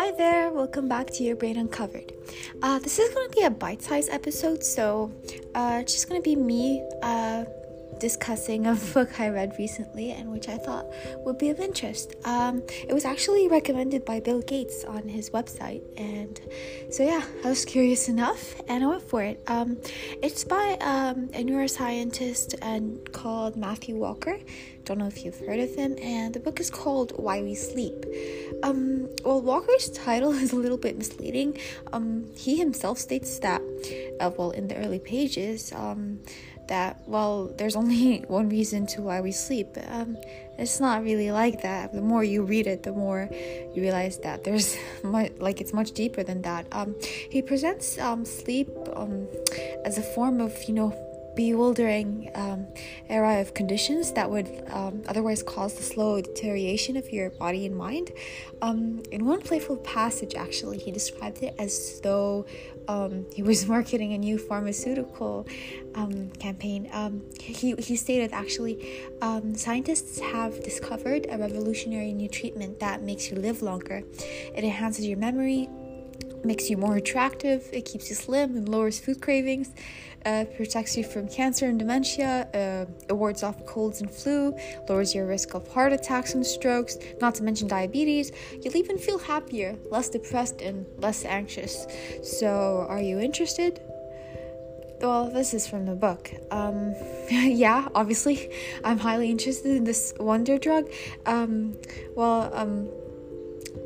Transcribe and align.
Hi 0.00 0.12
there, 0.12 0.50
welcome 0.50 0.88
back 0.88 1.08
to 1.08 1.24
Your 1.24 1.36
Brain 1.36 1.58
Uncovered. 1.58 2.14
Uh, 2.62 2.78
this 2.78 2.98
is 2.98 3.12
going 3.12 3.28
to 3.28 3.36
be 3.36 3.42
a 3.42 3.50
bite 3.50 3.82
sized 3.82 4.08
episode, 4.08 4.64
so 4.64 5.12
uh, 5.54 5.80
it's 5.82 5.92
just 5.92 6.08
going 6.08 6.18
to 6.18 6.24
be 6.24 6.34
me 6.34 6.82
uh, 7.02 7.44
discussing 8.00 8.66
a 8.66 8.74
book 8.94 9.20
I 9.20 9.28
read 9.28 9.54
recently 9.58 10.10
and 10.10 10.32
which 10.32 10.48
I 10.48 10.56
thought 10.56 10.86
would 11.24 11.38
be 11.38 11.50
of 11.50 11.60
interest. 11.60 12.14
Um, 12.24 12.62
it 12.68 12.92
was 12.92 13.04
actually 13.04 13.46
recommended 13.48 14.04
by 14.04 14.18
Bill 14.20 14.42
Gates 14.42 14.84
on 14.84 15.08
his 15.08 15.30
website, 15.30 15.82
and 15.96 16.40
so 16.90 17.04
yeah, 17.04 17.24
I 17.44 17.48
was 17.48 17.64
curious 17.64 18.08
enough 18.08 18.60
and 18.68 18.82
I 18.82 18.86
went 18.86 19.02
for 19.02 19.22
it. 19.22 19.42
Um, 19.46 19.78
it's 20.22 20.44
by 20.44 20.76
um, 20.80 21.30
a 21.34 21.44
neuroscientist 21.44 22.54
and 22.62 23.12
called 23.12 23.56
Matthew 23.56 23.96
Walker. 23.96 24.38
Don't 24.84 24.98
know 24.98 25.06
if 25.06 25.24
you've 25.24 25.38
heard 25.46 25.60
of 25.60 25.74
him, 25.74 25.96
and 26.02 26.34
the 26.34 26.40
book 26.40 26.58
is 26.58 26.70
called 26.70 27.12
Why 27.16 27.42
We 27.42 27.54
Sleep. 27.54 28.06
Um, 28.62 29.08
well, 29.24 29.40
Walker's 29.40 29.90
title 29.90 30.32
is 30.44 30.52
a 30.52 30.56
little 30.56 30.78
bit 30.78 30.96
misleading. 30.96 31.58
Um, 31.92 32.26
he 32.36 32.56
himself 32.56 32.98
states 32.98 33.38
that, 33.40 33.60
uh, 34.20 34.30
well, 34.36 34.50
in 34.50 34.68
the 34.68 34.76
early 34.76 34.98
pages, 34.98 35.72
um, 35.72 36.20
that 36.70 36.96
well 37.06 37.52
there's 37.58 37.76
only 37.76 38.20
one 38.28 38.48
reason 38.48 38.86
to 38.86 39.02
why 39.02 39.20
we 39.20 39.32
sleep. 39.32 39.76
Um, 39.88 40.16
it's 40.56 40.80
not 40.80 41.02
really 41.02 41.30
like 41.30 41.62
that. 41.62 41.92
The 41.92 42.00
more 42.00 42.24
you 42.24 42.42
read 42.42 42.66
it 42.66 42.82
the 42.82 42.92
more 42.92 43.28
you 43.74 43.82
realize 43.82 44.18
that 44.18 44.44
there's 44.44 44.76
much, 45.02 45.32
like 45.38 45.60
it's 45.60 45.72
much 45.72 45.92
deeper 45.92 46.22
than 46.22 46.42
that. 46.42 46.66
Um, 46.72 46.96
he 47.30 47.42
presents 47.42 47.98
um, 47.98 48.24
sleep 48.24 48.70
um, 48.94 49.28
as 49.84 49.98
a 49.98 50.02
form 50.02 50.40
of 50.40 50.52
you 50.64 50.74
know 50.74 51.09
bewildering 51.40 52.30
um, 52.34 52.66
era 53.08 53.40
of 53.40 53.54
conditions 53.54 54.12
that 54.12 54.30
would 54.30 54.62
um, 54.68 55.02
otherwise 55.08 55.42
cause 55.42 55.72
the 55.72 55.82
slow 55.82 56.20
deterioration 56.20 56.98
of 56.98 57.10
your 57.10 57.30
body 57.30 57.64
and 57.64 57.74
mind. 57.74 58.12
Um, 58.60 59.02
in 59.10 59.24
one 59.24 59.40
playful 59.40 59.78
passage, 59.78 60.34
actually, 60.34 60.76
he 60.76 60.90
described 60.92 61.42
it 61.42 61.54
as 61.58 61.98
though 62.02 62.44
um, 62.88 63.24
he 63.32 63.42
was 63.42 63.66
marketing 63.74 64.12
a 64.12 64.18
new 64.18 64.36
pharmaceutical 64.36 65.46
um, 65.94 66.28
campaign. 66.32 66.90
Um, 66.92 67.22
he, 67.40 67.74
he 67.78 67.96
stated 67.96 68.34
actually, 68.34 68.76
scientists 69.54 70.20
have 70.20 70.62
discovered 70.62 71.26
a 71.30 71.38
revolutionary 71.38 72.12
new 72.12 72.28
treatment 72.28 72.80
that 72.80 73.00
makes 73.02 73.30
you 73.30 73.38
live 73.38 73.62
longer. 73.62 74.02
It 74.54 74.62
enhances 74.62 75.06
your 75.06 75.16
memory, 75.16 75.70
makes 76.44 76.70
you 76.70 76.76
more 76.76 76.96
attractive, 76.96 77.68
it 77.72 77.84
keeps 77.84 78.08
you 78.08 78.16
slim 78.16 78.56
and 78.56 78.68
lowers 78.68 78.98
food 78.98 79.20
cravings 79.20 79.72
uh, 80.26 80.44
protects 80.56 80.96
you 80.96 81.04
from 81.04 81.28
cancer 81.28 81.66
and 81.66 81.78
dementia, 81.78 82.86
uh, 83.08 83.14
wards 83.14 83.42
off 83.42 83.64
colds 83.66 84.00
and 84.00 84.10
flu, 84.10 84.54
lowers 84.88 85.14
your 85.14 85.26
risk 85.26 85.54
of 85.54 85.66
heart 85.68 85.92
attacks 85.92 86.34
and 86.34 86.44
strokes, 86.44 86.98
not 87.20 87.34
to 87.34 87.42
mention 87.42 87.68
diabetes. 87.68 88.32
You'll 88.62 88.76
even 88.76 88.98
feel 88.98 89.18
happier, 89.18 89.76
less 89.90 90.08
depressed, 90.08 90.60
and 90.60 90.86
less 90.98 91.24
anxious. 91.24 91.86
So, 92.22 92.86
are 92.88 93.00
you 93.00 93.18
interested? 93.18 93.80
Well, 95.00 95.30
this 95.30 95.54
is 95.54 95.66
from 95.66 95.86
the 95.86 95.94
book. 95.94 96.30
Um, 96.50 96.94
yeah, 97.30 97.88
obviously, 97.94 98.50
I'm 98.84 98.98
highly 98.98 99.30
interested 99.30 99.74
in 99.74 99.84
this 99.84 100.12
wonder 100.20 100.58
drug. 100.58 100.90
Um, 101.24 101.78
well, 102.14 102.50
um, 102.54 102.90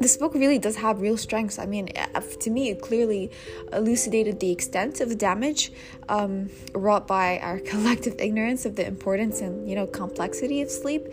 this 0.00 0.16
book 0.16 0.34
really 0.34 0.58
does 0.58 0.76
have 0.76 1.00
real 1.00 1.16
strengths. 1.16 1.58
I 1.58 1.66
mean, 1.66 1.88
uh, 1.96 2.20
to 2.20 2.50
me, 2.50 2.70
it 2.70 2.80
clearly 2.80 3.30
elucidated 3.72 4.40
the 4.40 4.50
extent 4.50 5.00
of 5.00 5.08
the 5.08 5.14
damage 5.14 5.72
um, 6.08 6.50
wrought 6.74 7.06
by 7.06 7.38
our 7.38 7.58
collective 7.70 8.14
ignorance 8.18 8.64
of 8.64 8.76
the 8.76 8.86
importance 8.86 9.40
and 9.40 9.68
you 9.68 9.74
know 9.74 9.86
complexity 9.86 10.62
of 10.62 10.70
sleep 10.70 11.06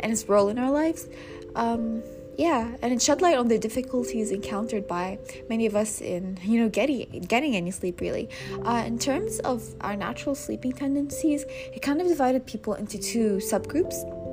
and 0.00 0.12
its 0.12 0.28
role 0.28 0.48
in 0.48 0.58
our 0.58 0.70
lives. 0.70 1.08
Um, 1.54 2.02
yeah, 2.36 2.76
and 2.82 2.92
it 2.92 3.00
shed 3.00 3.22
light 3.22 3.38
on 3.38 3.48
the 3.48 3.58
difficulties 3.58 4.30
encountered 4.30 4.86
by 4.86 5.18
many 5.48 5.64
of 5.64 5.74
us 5.74 6.02
in 6.02 6.38
you 6.42 6.60
know 6.60 6.68
getting 6.68 7.24
getting 7.26 7.56
any 7.56 7.70
sleep. 7.70 8.00
Really, 8.00 8.28
uh, 8.64 8.84
in 8.86 8.98
terms 8.98 9.38
of 9.40 9.62
our 9.80 9.96
natural 9.96 10.34
sleeping 10.34 10.72
tendencies, 10.72 11.44
it 11.48 11.80
kind 11.80 12.00
of 12.00 12.08
divided 12.08 12.46
people 12.46 12.74
into 12.74 12.98
two 12.98 13.36
subgroups 13.36 14.25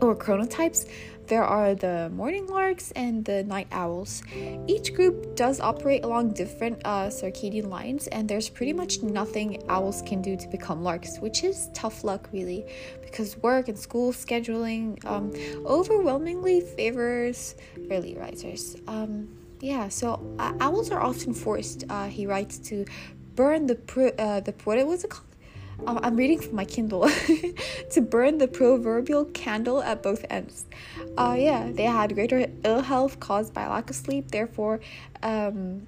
or 0.00 0.14
chronotypes 0.16 0.86
there 1.28 1.44
are 1.44 1.74
the 1.74 2.08
morning 2.08 2.46
larks 2.46 2.90
and 2.92 3.22
the 3.22 3.44
night 3.44 3.68
owls. 3.70 4.22
Each 4.66 4.94
group 4.94 5.36
does 5.36 5.60
operate 5.60 6.02
along 6.02 6.32
different 6.32 6.80
uh, 6.86 7.08
circadian 7.08 7.68
lines, 7.68 8.06
and 8.06 8.26
there's 8.26 8.48
pretty 8.48 8.72
much 8.72 9.02
nothing 9.02 9.62
owls 9.68 10.00
can 10.06 10.22
do 10.22 10.38
to 10.38 10.48
become 10.48 10.82
larks, 10.82 11.18
which 11.18 11.44
is 11.44 11.68
tough 11.74 12.02
luck, 12.02 12.30
really, 12.32 12.64
because 13.02 13.36
work 13.38 13.68
and 13.68 13.78
school 13.78 14.10
scheduling 14.10 15.04
um, 15.04 15.30
overwhelmingly 15.66 16.62
favors 16.62 17.56
early 17.90 18.16
risers. 18.16 18.76
Um, 18.86 19.28
yeah, 19.60 19.88
so 19.88 20.34
uh, 20.38 20.54
owls 20.60 20.90
are 20.90 21.02
often 21.02 21.34
forced, 21.34 21.84
uh, 21.90 22.06
he 22.06 22.26
writes, 22.26 22.58
to 22.70 22.86
burn 23.34 23.66
the 23.66 23.74
pr- 23.74 24.16
uh, 24.18 24.40
the 24.40 24.54
what 24.64 24.84
was 24.86 25.04
it 25.04 25.10
called? 25.10 25.27
Um, 25.86 26.00
I'm 26.02 26.16
reading 26.16 26.40
from 26.40 26.56
my 26.56 26.64
Kindle 26.64 27.08
to 27.92 28.00
burn 28.00 28.38
the 28.38 28.48
proverbial 28.48 29.26
candle 29.26 29.82
at 29.82 30.02
both 30.02 30.24
ends. 30.28 30.64
Uh, 31.16 31.36
yeah, 31.38 31.70
they 31.72 31.84
had 31.84 32.14
greater 32.14 32.46
ill 32.64 32.82
health 32.82 33.20
caused 33.20 33.54
by 33.54 33.66
lack 33.68 33.88
of 33.88 33.96
sleep, 33.96 34.30
therefore, 34.30 34.80
um, 35.22 35.86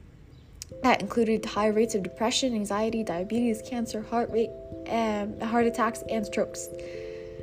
that 0.82 1.00
included 1.00 1.44
high 1.44 1.66
rates 1.66 1.94
of 1.94 2.02
depression, 2.02 2.54
anxiety, 2.54 3.02
diabetes, 3.02 3.62
cancer, 3.62 4.02
heart 4.02 4.30
rate, 4.30 4.50
um, 4.88 5.38
heart 5.40 5.66
attacks, 5.66 6.02
and 6.08 6.24
strokes. 6.24 6.68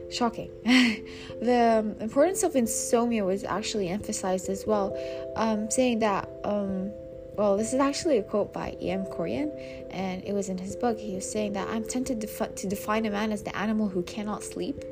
Shocking. 0.09 0.49
the 0.63 1.79
um, 1.79 2.01
importance 2.01 2.43
of 2.43 2.55
insomnia 2.55 3.25
was 3.25 3.43
actually 3.43 3.89
emphasized 3.89 4.47
as 4.47 4.65
well, 4.65 4.97
um, 5.35 5.69
saying 5.69 5.99
that 5.99 6.29
um, 6.45 6.91
well, 7.37 7.55
this 7.55 7.71
is 7.71 7.79
actually 7.79 8.17
a 8.17 8.23
quote 8.23 8.51
by 8.51 8.75
E.M. 8.81 9.05
Cioran, 9.05 9.51
and 9.91 10.23
it 10.23 10.33
was 10.33 10.49
in 10.49 10.57
his 10.57 10.75
book. 10.75 10.97
He 10.97 11.13
was 11.13 11.29
saying 11.29 11.53
that 11.53 11.69
I'm 11.69 11.83
tempted 11.83 12.19
to, 12.21 12.47
to 12.47 12.67
define 12.67 13.05
a 13.05 13.11
man 13.11 13.31
as 13.31 13.43
the 13.43 13.55
animal 13.55 13.87
who 13.87 14.01
cannot 14.03 14.43
sleep. 14.43 14.83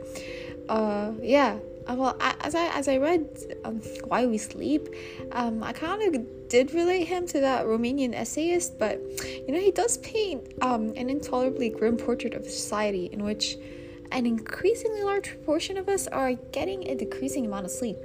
Uh, 0.69 1.11
yeah. 1.21 1.57
Uh, 1.87 1.95
well, 1.95 2.17
I, 2.19 2.35
as 2.41 2.55
I 2.55 2.65
as 2.75 2.87
I 2.87 2.97
read 2.97 3.27
um, 3.63 3.79
Why 4.07 4.25
We 4.25 4.39
Sleep, 4.39 4.87
um, 5.31 5.63
I 5.63 5.71
kind 5.71 6.15
of 6.15 6.49
did 6.49 6.73
relate 6.73 7.05
him 7.05 7.27
to 7.27 7.39
that 7.41 7.65
Romanian 7.65 8.13
essayist, 8.15 8.79
but 8.79 8.99
you 9.25 9.51
know 9.51 9.59
he 9.59 9.71
does 9.71 9.97
paint 9.97 10.51
um, 10.61 10.93
an 10.95 11.09
intolerably 11.09 11.69
grim 11.69 11.97
portrait 11.97 12.33
of 12.33 12.45
society 12.45 13.09
in 13.11 13.23
which 13.23 13.57
an 14.11 14.25
increasingly 14.25 15.03
large 15.03 15.29
proportion 15.29 15.77
of 15.77 15.89
us 15.89 16.07
are 16.07 16.33
getting 16.51 16.87
a 16.87 16.95
decreasing 16.95 17.45
amount 17.45 17.65
of 17.65 17.71
sleep. 17.71 17.97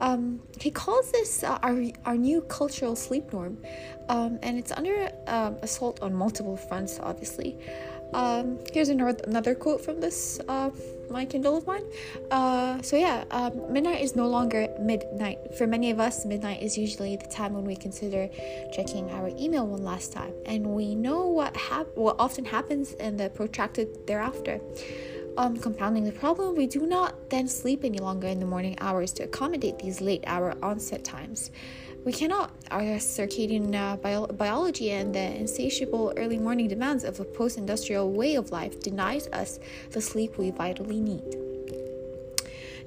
Um, 0.00 0.40
he 0.60 0.70
calls 0.70 1.10
this 1.12 1.42
uh, 1.42 1.58
our, 1.62 1.82
our 2.04 2.16
new 2.16 2.42
cultural 2.42 2.96
sleep 2.96 3.32
norm, 3.32 3.58
um, 4.08 4.38
and 4.42 4.58
it's 4.58 4.72
under 4.72 5.10
um, 5.26 5.56
assault 5.62 6.00
on 6.02 6.14
multiple 6.14 6.56
fronts, 6.56 6.98
obviously. 7.02 7.58
Um, 8.14 8.58
here's 8.72 8.88
another, 8.88 9.18
another 9.24 9.54
quote 9.54 9.84
from 9.84 10.00
this 10.00 10.40
uh, 10.48 10.70
my 11.10 11.24
Kindle 11.24 11.56
of 11.56 11.66
mine. 11.66 11.84
Uh, 12.30 12.80
so 12.80 12.96
yeah, 12.96 13.24
um, 13.30 13.72
midnight 13.72 14.00
is 14.00 14.16
no 14.16 14.26
longer 14.26 14.68
midnight. 14.80 15.38
For 15.56 15.66
many 15.66 15.90
of 15.90 16.00
us, 16.00 16.24
midnight 16.24 16.62
is 16.62 16.78
usually 16.78 17.16
the 17.16 17.26
time 17.26 17.52
when 17.52 17.64
we 17.64 17.76
consider 17.76 18.28
checking 18.72 19.10
our 19.10 19.28
email 19.38 19.66
one 19.66 19.84
last 19.84 20.12
time, 20.12 20.32
and 20.46 20.66
we 20.66 20.94
know 20.94 21.26
what 21.26 21.56
hap- 21.56 21.94
what 21.96 22.16
often 22.18 22.44
happens 22.44 22.92
in 22.94 23.16
the 23.16 23.30
protracted 23.30 24.06
thereafter 24.06 24.60
um, 25.38 25.56
compounding 25.56 26.04
the 26.04 26.12
problem, 26.12 26.56
we 26.56 26.66
do 26.66 26.84
not 26.86 27.30
then 27.30 27.46
sleep 27.46 27.84
any 27.84 27.98
longer 27.98 28.26
in 28.26 28.40
the 28.40 28.46
morning 28.46 28.76
hours 28.80 29.12
to 29.12 29.22
accommodate 29.22 29.78
these 29.78 30.00
late 30.00 30.24
hour 30.26 30.56
onset 30.62 31.04
times. 31.04 31.52
We 32.04 32.12
cannot. 32.12 32.50
Our 32.70 32.98
circadian 32.98 33.74
uh, 33.74 33.96
bio- 33.96 34.26
biology 34.26 34.90
and 34.90 35.14
the 35.14 35.36
insatiable 35.36 36.12
early 36.16 36.38
morning 36.38 36.66
demands 36.68 37.04
of 37.04 37.20
a 37.20 37.24
post 37.24 37.56
industrial 37.56 38.10
way 38.12 38.34
of 38.34 38.50
life 38.50 38.80
denies 38.80 39.28
us 39.28 39.60
the 39.92 40.00
sleep 40.00 40.38
we 40.38 40.50
vitally 40.50 41.00
need. 41.00 41.36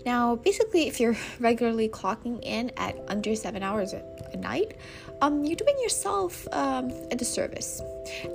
Now, 0.06 0.36
basically, 0.36 0.88
if 0.88 1.00
you're 1.00 1.18
regularly 1.40 1.88
clocking 1.88 2.40
in 2.44 2.72
at 2.78 2.98
under 3.08 3.36
seven 3.36 3.64
hours 3.64 3.94
a, 4.34 4.38
a 4.38 4.38
night, 4.38 4.76
um, 5.22 5.44
you're 5.44 5.56
doing 5.56 5.78
yourself 5.80 6.48
um, 6.52 6.92
a 7.12 7.16
disservice, 7.16 7.82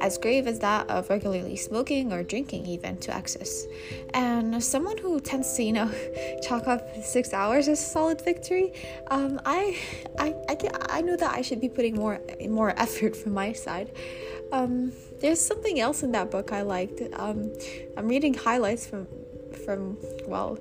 as 0.01 0.19
grave 0.19 0.47
as 0.47 0.61
that 0.61 0.89
of 0.89 1.11
regularly 1.11 1.57
smoking 1.57 2.13
or 2.13 2.23
drinking, 2.23 2.67
even 2.67 2.97
to 2.99 3.15
excess. 3.15 3.67
And 4.15 4.63
someone 4.63 4.97
who 4.99 5.21
tends 5.21 5.53
to, 5.57 5.63
you 5.63 5.73
know, 5.73 5.91
chalk 6.43 6.69
up 6.69 6.89
six 7.03 7.33
hours 7.33 7.69
as 7.69 7.81
a 7.81 7.83
solid 7.83 8.21
victory, 8.23 8.73
um, 9.09 9.41
I, 9.45 9.77
I, 10.19 10.35
I, 10.49 10.57
I 10.89 11.01
know 11.01 11.17
that 11.17 11.35
I 11.35 11.43
should 11.43 11.61
be 11.61 11.69
putting 11.69 11.97
more, 11.97 12.21
more 12.49 12.71
effort 12.79 13.17
from 13.17 13.35
my 13.35 13.53
side. 13.53 13.91
Um, 14.53 14.93
there's 15.21 15.41
something 15.41 15.81
else 15.81 16.03
in 16.03 16.13
that 16.13 16.31
book 16.31 16.53
I 16.53 16.63
liked. 16.63 17.01
Um, 17.15 17.53
I'm 17.97 18.07
reading 18.07 18.35
highlights 18.35 18.87
from, 18.87 19.09
from 19.65 19.97
well 20.27 20.59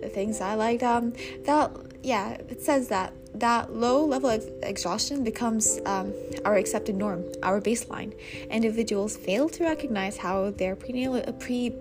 the 0.00 0.08
things 0.08 0.40
I 0.40 0.54
liked. 0.54 0.82
Um, 0.82 1.12
that 1.44 1.70
yeah, 2.02 2.32
it 2.32 2.62
says 2.62 2.88
that 2.88 3.12
that 3.40 3.74
low 3.74 4.04
level 4.04 4.30
of 4.30 4.44
exhaustion 4.62 5.24
becomes 5.24 5.80
um, 5.86 6.12
our 6.44 6.56
accepted 6.56 6.96
norm, 6.96 7.24
our 7.42 7.60
baseline. 7.60 8.14
Individuals 8.50 9.16
fail 9.16 9.48
to 9.50 9.64
recognize 9.64 10.16
how 10.16 10.50
their 10.50 10.76
pre 10.76 11.72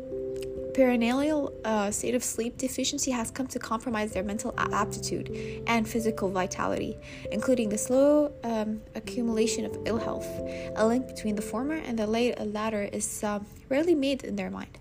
perennial 0.76 1.54
uh, 1.64 1.90
state 1.90 2.14
of 2.14 2.22
sleep 2.22 2.58
deficiency 2.58 3.10
has 3.10 3.32
come 3.32 3.48
to 3.48 3.58
compromise 3.58 4.12
their 4.12 4.24
mental 4.24 4.54
aptitude 4.58 5.30
and 5.68 5.88
physical 5.88 6.30
vitality, 6.30 6.98
including 7.32 7.70
the 7.70 7.78
slow 7.78 8.34
um, 8.44 8.82
accumulation 8.94 9.66
of 9.66 9.78
ill 9.86 9.98
health. 9.98 10.28
A 10.76 10.86
link 10.86 11.08
between 11.08 11.36
the 11.36 11.42
former 11.42 11.76
and 11.76 11.98
the 11.98 12.06
latter 12.06 12.84
is 12.92 13.24
uh, 13.24 13.40
rarely 13.70 13.96
made 13.96 14.26
in 14.26 14.36
their 14.36 14.52
mind. 14.52 14.78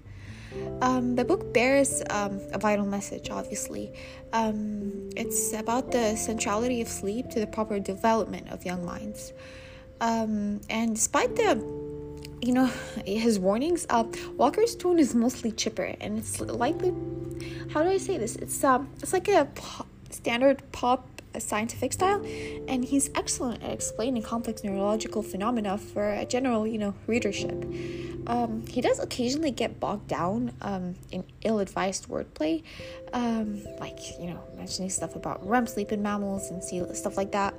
Um, 0.80 1.14
the 1.16 1.24
book 1.24 1.52
bears 1.54 2.02
um, 2.10 2.40
a 2.52 2.58
vital 2.58 2.86
message, 2.86 3.30
obviously. 3.30 3.92
Um, 4.32 5.10
it's 5.16 5.52
about 5.52 5.92
the 5.92 6.16
centrality 6.16 6.80
of 6.80 6.88
sleep 6.88 7.30
to 7.30 7.40
the 7.40 7.46
proper 7.46 7.78
development 7.78 8.50
of 8.50 8.64
young 8.64 8.84
minds. 8.84 9.32
Um, 10.00 10.60
and 10.68 10.94
despite 10.94 11.36
the 11.36 11.56
you 12.42 12.52
know 12.52 12.66
his 13.06 13.38
warnings 13.38 13.86
uh, 13.88 14.04
walker's 14.36 14.76
tone 14.76 14.98
is 14.98 15.14
mostly 15.14 15.50
chipper 15.52 15.94
and 16.00 16.18
it's 16.18 16.40
likely 16.40 16.92
how 17.72 17.82
do 17.82 17.88
i 17.88 17.96
say 17.96 18.18
this 18.18 18.36
it's 18.36 18.62
um 18.64 18.90
it's 19.00 19.12
like 19.12 19.28
a 19.28 19.46
pop, 19.54 19.86
standard 20.10 20.60
pop 20.72 21.13
scientific 21.40 21.92
style 21.92 22.24
and 22.68 22.84
he's 22.84 23.10
excellent 23.14 23.62
at 23.62 23.70
explaining 23.70 24.22
complex 24.22 24.64
neurological 24.64 25.22
phenomena 25.22 25.78
for 25.78 26.10
a 26.10 26.24
general 26.24 26.66
you 26.66 26.78
know 26.78 26.94
readership. 27.06 27.64
Um, 28.26 28.64
he 28.66 28.80
does 28.80 28.98
occasionally 29.00 29.50
get 29.50 29.78
bogged 29.78 30.08
down 30.08 30.52
um, 30.62 30.94
in 31.12 31.24
ill-advised 31.42 32.08
wordplay 32.08 32.62
um, 33.12 33.62
like 33.78 34.18
you 34.18 34.28
know 34.28 34.42
mentioning 34.56 34.90
stuff 34.90 35.14
about 35.14 35.46
REM 35.46 35.66
sleep 35.66 35.92
in 35.92 36.02
mammals 36.02 36.50
and 36.50 36.62
stuff 36.96 37.16
like 37.16 37.32
that. 37.32 37.54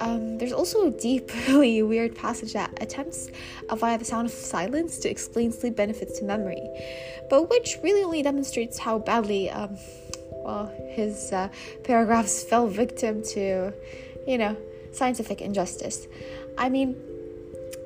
Um, 0.00 0.38
there's 0.38 0.52
also 0.52 0.86
a 0.86 0.90
deeply 0.90 1.82
weird 1.90 2.14
passage 2.14 2.52
that 2.54 2.72
attempts 2.80 3.28
uh, 3.68 3.76
via 3.76 3.98
the 3.98 4.04
sound 4.04 4.26
of 4.26 4.32
silence 4.32 4.98
to 4.98 5.10
explain 5.10 5.52
sleep 5.52 5.76
benefits 5.76 6.18
to 6.18 6.24
memory 6.24 6.66
but 7.28 7.48
which 7.48 7.78
really 7.82 8.02
only 8.02 8.22
demonstrates 8.22 8.78
how 8.78 8.98
badly 8.98 9.50
um, 9.50 9.76
well, 10.46 10.72
his 10.88 11.32
uh, 11.32 11.48
paragraphs 11.84 12.44
fell 12.48 12.68
victim 12.68 13.22
to, 13.34 13.72
you 14.26 14.38
know, 14.38 14.56
scientific 14.92 15.40
injustice. 15.40 16.06
I 16.56 16.68
mean, 16.68 16.96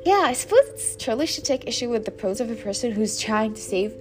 yeah, 0.04 0.22
I 0.24 0.34
suppose 0.34 0.68
it's 0.68 0.96
churlish 0.96 1.34
to 1.36 1.42
take 1.42 1.66
issue 1.66 1.88
with 1.88 2.04
the 2.04 2.10
prose 2.10 2.40
of 2.40 2.50
a 2.50 2.54
person 2.54 2.92
who's 2.92 3.18
trying 3.18 3.54
to 3.54 3.60
save 3.60 3.94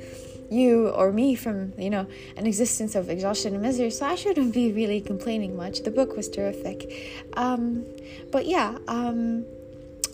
you 0.50 0.89
or 0.89 1.11
me 1.11 1.35
from, 1.35 1.73
you 1.77 1.89
know, 1.89 2.07
an 2.35 2.45
existence 2.45 2.95
of 2.95 3.09
exhaustion 3.09 3.53
and 3.53 3.63
misery, 3.63 3.91
so 3.91 4.06
I 4.06 4.15
shouldn't 4.15 4.53
be 4.53 4.71
really 4.71 5.00
complaining 5.00 5.55
much. 5.55 5.81
The 5.83 5.91
book 5.91 6.15
was 6.15 6.27
terrific. 6.29 7.25
Um, 7.33 7.85
but 8.31 8.45
yeah, 8.45 8.77
um, 8.88 9.45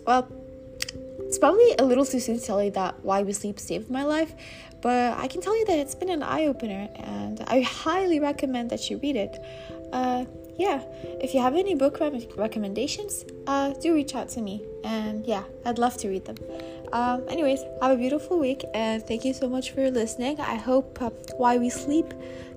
well, 0.05 0.27
it's 1.35 1.41
probably 1.41 1.75
a 1.79 1.83
little 1.83 2.05
too 2.05 2.21
soon 2.21 2.39
to 2.39 2.45
tell 2.45 2.63
you 2.63 2.71
that 2.71 3.03
Why 3.03 3.21
We 3.21 3.33
Sleep 3.33 3.59
saved 3.59 3.91
my 3.91 4.05
life, 4.05 4.33
but 4.81 5.17
I 5.17 5.27
can 5.27 5.41
tell 5.41 5.53
you 5.59 5.65
that 5.65 5.77
it's 5.77 5.93
been 5.93 6.09
an 6.09 6.23
eye 6.23 6.45
opener 6.45 6.87
and 6.95 7.43
I 7.47 7.59
highly 7.59 8.21
recommend 8.21 8.69
that 8.69 8.89
you 8.89 8.99
read 8.99 9.17
it. 9.17 9.43
Uh, 9.91 10.23
yeah, 10.57 10.81
if 11.19 11.33
you 11.33 11.41
have 11.41 11.53
any 11.57 11.75
book 11.75 11.99
re- 11.99 12.29
recommendations, 12.37 13.25
uh, 13.47 13.73
do 13.73 13.93
reach 13.93 14.15
out 14.15 14.29
to 14.29 14.41
me. 14.41 14.63
And 14.85 15.27
yeah, 15.27 15.43
I'd 15.65 15.77
love 15.77 15.97
to 15.97 16.07
read 16.07 16.23
them. 16.23 16.37
Um, 16.93 17.25
anyways, 17.27 17.59
have 17.81 17.91
a 17.91 17.97
beautiful 17.97 18.39
week 18.39 18.63
and 18.73 19.05
thank 19.05 19.25
you 19.25 19.33
so 19.33 19.49
much 19.49 19.71
for 19.71 19.91
listening. 19.91 20.39
I 20.39 20.55
hope 20.55 21.01
uh, 21.01 21.09
Why 21.35 21.57
We 21.57 21.69
Sleep 21.69 22.13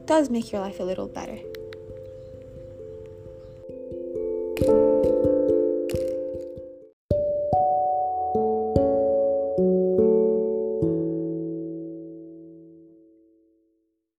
does 0.06 0.30
make 0.30 0.52
your 0.52 0.60
life 0.60 0.78
a 0.78 0.84
little 0.84 1.08
better. 1.08 1.40